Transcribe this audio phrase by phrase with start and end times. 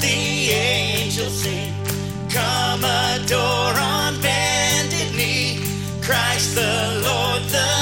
[0.00, 1.72] the angels sing.
[2.30, 5.60] Come adore on bended knee.
[6.02, 7.77] Christ the Lord, the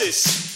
[0.00, 0.51] In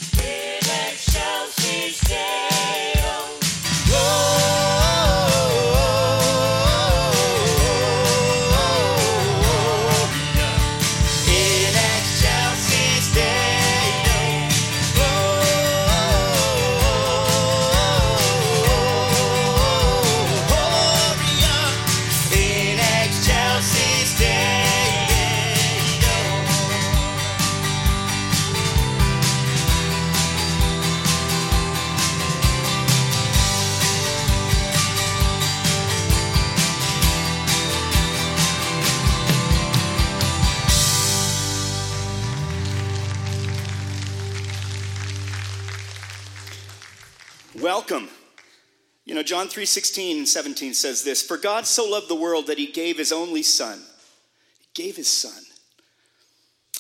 [47.61, 48.11] Welcome.
[49.07, 52.59] You know, John 3:16 and 17 says this, "For God so loved the world that
[52.59, 53.83] he gave his only son.
[54.59, 55.47] He gave his son.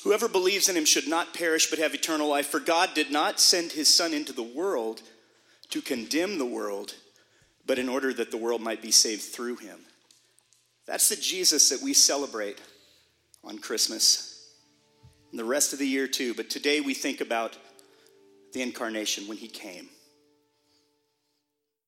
[0.03, 3.41] Whoever believes in him should not perish but have eternal life, for God did not
[3.41, 5.01] send his son into the world
[5.71, 6.95] to condemn the world,
[7.65, 9.87] but in order that the world might be saved through him."
[10.85, 12.59] That's the Jesus that we celebrate
[13.43, 14.35] on Christmas.
[15.31, 17.57] And the rest of the year too, but today we think about
[18.53, 19.96] the incarnation when he came.